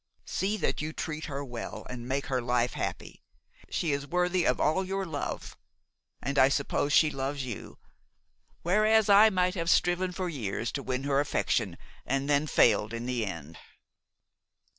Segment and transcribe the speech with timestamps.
[0.25, 3.21] See that you treat her well and make her life happy!
[3.69, 5.55] She is worthy of all your love,
[6.23, 7.77] and I suppose she loves you,
[8.63, 13.05] whereas I might have striven for years to win her affection and then failed in
[13.05, 13.59] the end."